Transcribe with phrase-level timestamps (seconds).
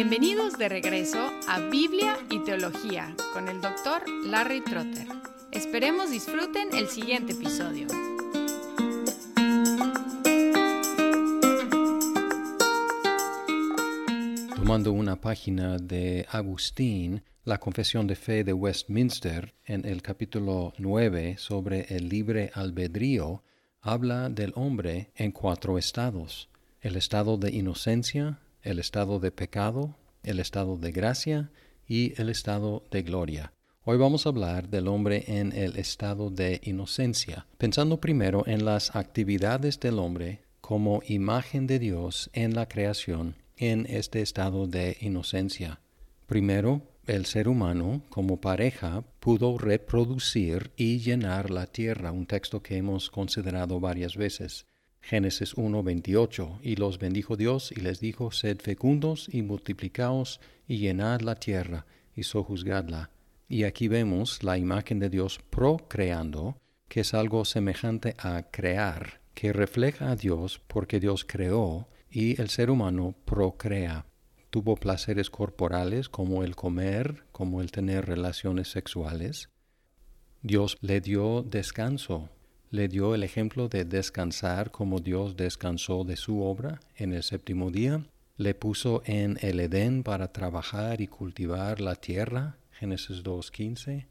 [0.00, 5.08] Bienvenidos de regreso a Biblia y Teología con el doctor Larry Trotter.
[5.50, 7.88] Esperemos disfruten el siguiente episodio.
[14.54, 21.38] Tomando una página de Agustín, la Confesión de Fe de Westminster, en el capítulo 9
[21.38, 23.42] sobre el libre albedrío,
[23.80, 26.48] habla del hombre en cuatro estados.
[26.80, 31.50] El estado de inocencia, el estado de pecado, el estado de gracia
[31.86, 33.52] y el estado de gloria.
[33.84, 38.94] Hoy vamos a hablar del hombre en el estado de inocencia, pensando primero en las
[38.94, 45.80] actividades del hombre como imagen de Dios en la creación en este estado de inocencia.
[46.26, 52.76] Primero, el ser humano como pareja pudo reproducir y llenar la tierra, un texto que
[52.76, 54.66] hemos considerado varias veces.
[55.00, 61.20] Génesis 1:28, y los bendijo Dios y les dijo, sed fecundos y multiplicaos y llenad
[61.20, 63.10] la tierra y sojuzgadla.
[63.48, 69.52] Y aquí vemos la imagen de Dios procreando, que es algo semejante a crear, que
[69.52, 74.06] refleja a Dios porque Dios creó y el ser humano procrea.
[74.50, 79.50] Tuvo placeres corporales como el comer, como el tener relaciones sexuales.
[80.42, 82.30] Dios le dio descanso
[82.70, 87.70] le dio el ejemplo de descansar como Dios descansó de su obra en el séptimo
[87.70, 88.04] día,
[88.36, 94.06] le puso en el Edén para trabajar y cultivar la tierra, Génesis 2.15.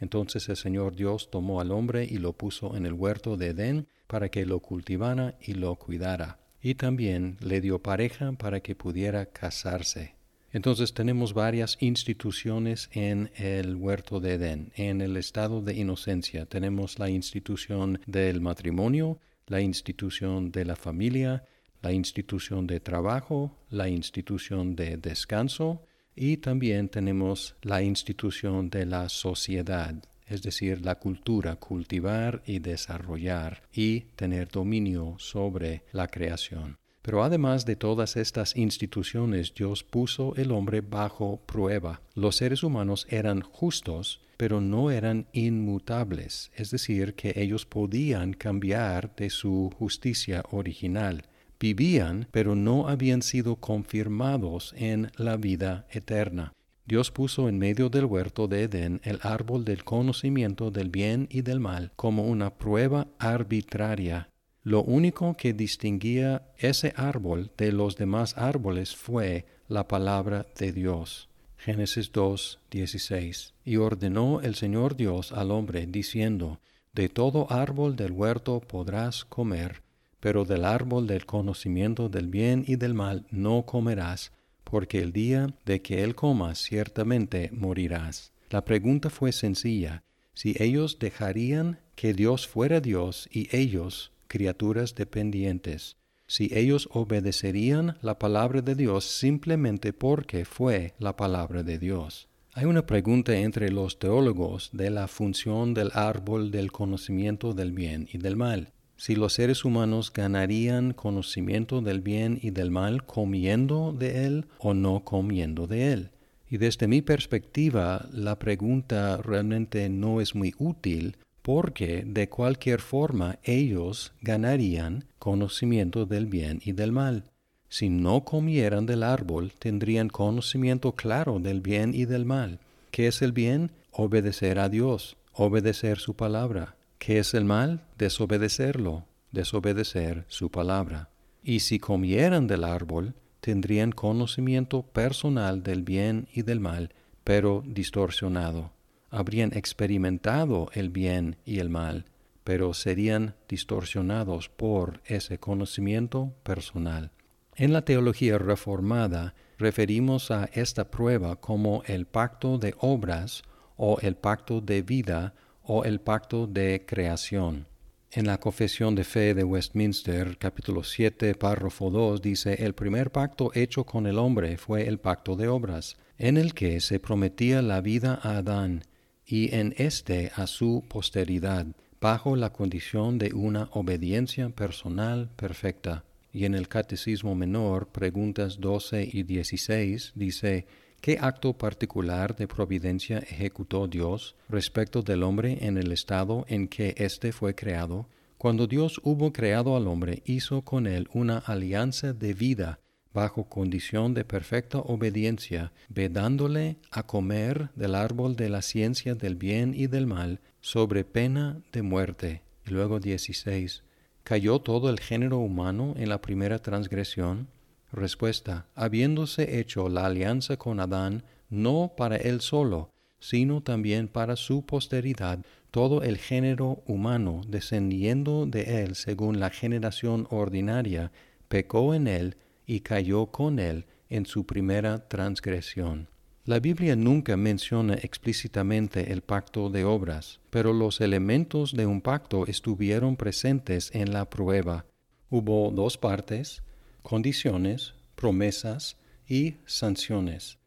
[0.00, 3.88] Entonces el Señor Dios tomó al hombre y lo puso en el huerto de Edén
[4.06, 6.38] para que lo cultivara y lo cuidara.
[6.62, 10.17] Y también le dio pareja para que pudiera casarse.
[10.50, 14.72] Entonces tenemos varias instituciones en el huerto de Edén.
[14.76, 21.44] En el estado de inocencia tenemos la institución del matrimonio, la institución de la familia,
[21.82, 25.82] la institución de trabajo, la institución de descanso
[26.16, 29.94] y también tenemos la institución de la sociedad,
[30.26, 36.77] es decir, la cultura, cultivar y desarrollar y tener dominio sobre la creación.
[37.02, 42.02] Pero además de todas estas instituciones, Dios puso el hombre bajo prueba.
[42.14, 49.14] Los seres humanos eran justos, pero no eran inmutables, es decir, que ellos podían cambiar
[49.16, 51.24] de su justicia original.
[51.58, 56.52] Vivían, pero no habían sido confirmados en la vida eterna.
[56.84, 61.42] Dios puso en medio del huerto de Edén el árbol del conocimiento del bien y
[61.42, 64.30] del mal como una prueba arbitraria
[64.68, 71.30] lo único que distinguía ese árbol de los demás árboles fue la palabra de Dios.
[71.56, 73.54] Génesis 2, 16.
[73.64, 76.60] Y ordenó el Señor Dios al hombre, diciendo,
[76.92, 79.80] De todo árbol del huerto podrás comer,
[80.20, 84.32] pero del árbol del conocimiento del bien y del mal no comerás,
[84.64, 88.32] porque el día de que él comas ciertamente morirás.
[88.50, 90.02] La pregunta fue sencilla,
[90.34, 95.96] si ellos dejarían que Dios fuera Dios y ellos criaturas dependientes,
[96.26, 102.28] si ellos obedecerían la palabra de Dios simplemente porque fue la palabra de Dios.
[102.52, 108.08] Hay una pregunta entre los teólogos de la función del árbol del conocimiento del bien
[108.12, 108.72] y del mal.
[108.96, 114.74] Si los seres humanos ganarían conocimiento del bien y del mal comiendo de él o
[114.74, 116.10] no comiendo de él.
[116.50, 121.16] Y desde mi perspectiva, la pregunta realmente no es muy útil
[121.48, 127.24] porque de cualquier forma ellos ganarían conocimiento del bien y del mal.
[127.70, 132.60] Si no comieran del árbol, tendrían conocimiento claro del bien y del mal.
[132.90, 133.70] ¿Qué es el bien?
[133.92, 136.76] Obedecer a Dios, obedecer su palabra.
[136.98, 137.80] ¿Qué es el mal?
[137.96, 141.08] Desobedecerlo, desobedecer su palabra.
[141.42, 146.92] Y si comieran del árbol, tendrían conocimiento personal del bien y del mal,
[147.24, 148.70] pero distorsionado
[149.10, 152.04] habrían experimentado el bien y el mal,
[152.44, 157.10] pero serían distorsionados por ese conocimiento personal.
[157.56, 163.42] En la teología reformada referimos a esta prueba como el pacto de obras
[163.76, 167.66] o el pacto de vida o el pacto de creación.
[168.10, 173.50] En la Confesión de Fe de Westminster, capítulo 7, párrafo 2, dice, El primer pacto
[173.54, 177.82] hecho con el hombre fue el pacto de obras, en el que se prometía la
[177.82, 178.84] vida a Adán
[179.28, 181.66] y en éste a su posteridad,
[182.00, 186.04] bajo la condición de una obediencia personal perfecta.
[186.32, 190.66] Y en el Catecismo Menor, preguntas 12 y 16, dice,
[191.02, 196.94] ¿Qué acto particular de providencia ejecutó Dios respecto del hombre en el estado en que
[196.96, 198.08] éste fue creado?
[198.38, 202.80] Cuando Dios hubo creado al hombre, hizo con él una alianza de vida
[203.18, 209.74] bajo condición de perfecta obediencia, vedándole a comer del árbol de la ciencia del bien
[209.74, 212.42] y del mal, sobre pena de muerte.
[212.64, 213.82] Y luego 16.
[214.22, 217.48] ¿Cayó todo el género humano en la primera transgresión?
[217.90, 218.68] Respuesta.
[218.76, 225.40] Habiéndose hecho la alianza con Adán, no para él solo, sino también para su posteridad,
[225.72, 231.10] todo el género humano, descendiendo de él según la generación ordinaria,
[231.48, 232.36] pecó en él
[232.68, 236.08] y cayó con él en su primera transgresión.
[236.44, 242.46] La Biblia nunca menciona explícitamente el pacto de obras, pero los elementos de un pacto
[242.46, 244.86] estuvieron presentes en la prueba.
[245.30, 246.62] Hubo dos partes,
[247.02, 250.58] condiciones, promesas y sanciones.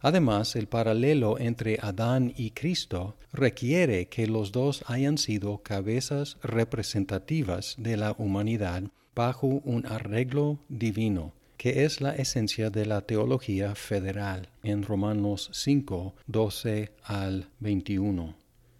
[0.00, 7.74] Además, el paralelo entre Adán y Cristo requiere que los dos hayan sido cabezas representativas
[7.78, 14.48] de la humanidad bajo un arreglo divino, que es la esencia de la teología federal
[14.62, 18.36] en Romanos 5, 12 al 21.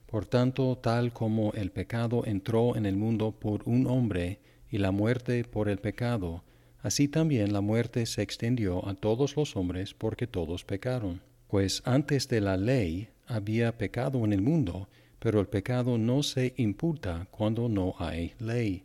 [0.07, 4.41] Por tanto, tal como el pecado entró en el mundo por un hombre
[4.71, 6.43] y la muerte por el pecado,
[6.87, 11.21] Así también la muerte se extendió a todos los hombres porque todos pecaron.
[11.49, 14.89] Pues antes de la ley había pecado en el mundo,
[15.19, 18.85] pero el pecado no se imputa cuando no hay ley.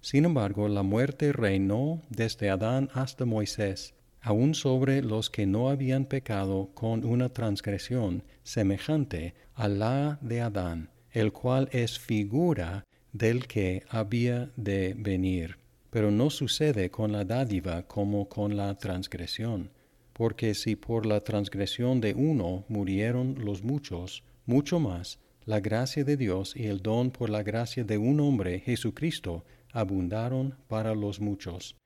[0.00, 6.06] Sin embargo, la muerte reinó desde Adán hasta Moisés, aun sobre los que no habían
[6.06, 13.84] pecado con una transgresión semejante a la de Adán, el cual es figura del que
[13.88, 15.58] había de venir.
[15.90, 19.70] Pero no sucede con la dádiva como con la transgresión,
[20.12, 26.16] porque si por la transgresión de uno murieron los muchos, mucho más la gracia de
[26.16, 31.76] Dios y el don por la gracia de un hombre, Jesucristo, abundaron para los muchos.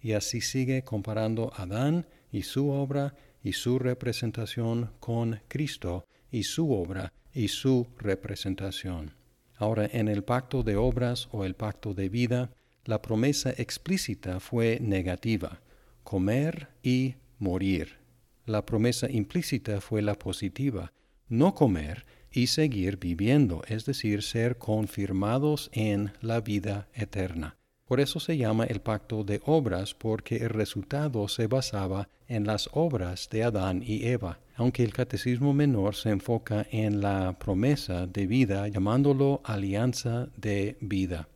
[0.00, 6.72] Y así sigue comparando Adán y su obra y su representación con Cristo y su
[6.72, 9.14] obra y su representación.
[9.56, 12.50] Ahora, en el pacto de obras o el pacto de vida,
[12.84, 15.60] la promesa explícita fue negativa,
[16.04, 17.98] comer y morir.
[18.46, 20.92] La promesa implícita fue la positiva,
[21.28, 22.06] no comer
[22.38, 27.56] y seguir viviendo, es decir, ser confirmados en la vida eterna.
[27.84, 32.70] Por eso se llama el pacto de obras, porque el resultado se basaba en las
[32.72, 38.28] obras de Adán y Eva, aunque el catecismo menor se enfoca en la promesa de
[38.28, 41.28] vida, llamándolo alianza de vida.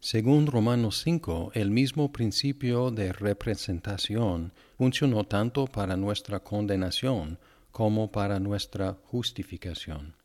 [0.00, 7.38] Según Romanos 5, el mismo principio de representación funcionó tanto para nuestra condenación
[7.70, 10.17] como para nuestra justificación.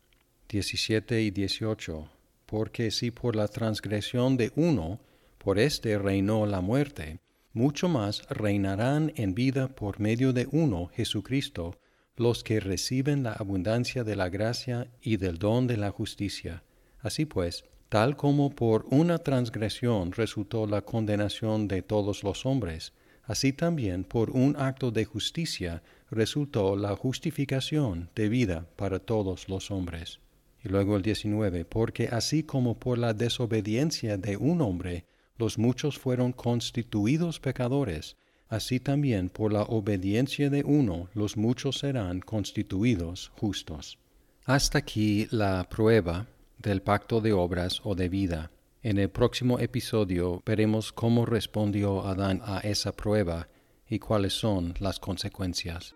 [0.54, 2.10] 17 y 18.
[2.46, 5.00] Porque si por la transgresión de uno,
[5.40, 7.18] por éste reinó la muerte,
[7.54, 11.80] mucho más reinarán en vida por medio de uno, Jesucristo,
[12.18, 16.62] los que reciben la abundancia de la gracia y del don de la justicia.
[17.00, 23.54] Así pues, tal como por una transgresión resultó la condenación de todos los hombres, así
[23.54, 30.20] también por un acto de justicia resultó la justificación de vida para todos los hombres.
[30.64, 35.06] Y luego el 19, porque así como por la desobediencia de un hombre
[35.38, 38.16] los muchos fueron constituidos pecadores,
[38.48, 43.98] así también por la obediencia de uno los muchos serán constituidos justos.
[44.46, 46.28] Hasta aquí la prueba
[46.60, 48.52] del pacto de obras o de vida.
[48.82, 53.48] En el próximo episodio veremos cómo respondió Adán a esa prueba
[53.90, 55.96] y cuáles son las consecuencias.